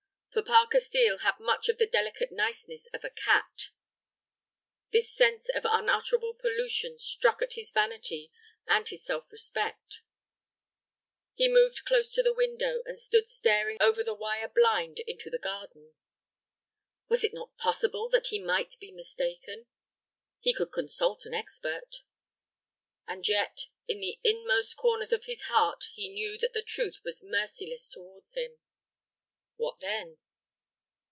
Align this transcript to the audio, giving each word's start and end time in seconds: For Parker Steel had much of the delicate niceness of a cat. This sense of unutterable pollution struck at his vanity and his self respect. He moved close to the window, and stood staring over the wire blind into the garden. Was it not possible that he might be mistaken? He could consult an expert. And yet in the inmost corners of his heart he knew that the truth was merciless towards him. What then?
For 0.33 0.41
Parker 0.41 0.79
Steel 0.79 1.17
had 1.19 1.41
much 1.41 1.67
of 1.67 1.77
the 1.77 1.85
delicate 1.85 2.31
niceness 2.31 2.87
of 2.93 3.03
a 3.03 3.09
cat. 3.09 3.67
This 4.93 5.13
sense 5.13 5.49
of 5.49 5.65
unutterable 5.65 6.35
pollution 6.35 6.97
struck 6.99 7.41
at 7.41 7.53
his 7.55 7.69
vanity 7.69 8.31
and 8.65 8.87
his 8.87 9.03
self 9.03 9.29
respect. 9.33 9.99
He 11.35 11.49
moved 11.49 11.83
close 11.83 12.13
to 12.13 12.23
the 12.23 12.33
window, 12.33 12.81
and 12.85 12.97
stood 12.97 13.27
staring 13.27 13.77
over 13.81 14.05
the 14.05 14.13
wire 14.13 14.47
blind 14.47 14.99
into 14.99 15.29
the 15.29 15.37
garden. 15.37 15.95
Was 17.09 17.25
it 17.25 17.33
not 17.33 17.57
possible 17.57 18.07
that 18.07 18.27
he 18.27 18.39
might 18.39 18.79
be 18.79 18.89
mistaken? 18.89 19.65
He 20.39 20.53
could 20.53 20.71
consult 20.71 21.25
an 21.25 21.33
expert. 21.33 22.03
And 23.05 23.27
yet 23.27 23.67
in 23.85 23.99
the 23.99 24.17
inmost 24.23 24.77
corners 24.77 25.11
of 25.11 25.25
his 25.25 25.43
heart 25.47 25.87
he 25.93 26.07
knew 26.07 26.37
that 26.37 26.53
the 26.53 26.63
truth 26.63 26.99
was 27.03 27.21
merciless 27.21 27.89
towards 27.89 28.35
him. 28.35 28.59
What 29.57 29.79
then? 29.79 30.17